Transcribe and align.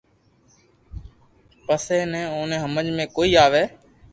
پسي 1.65 1.97
بي 2.11 2.21
اوني 2.33 2.57
ھمج 2.63 2.85
مي 2.97 3.05
ڪوئي 3.15 3.31
آوي 3.45 3.63